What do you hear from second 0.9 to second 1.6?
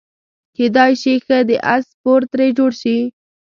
شي ښه د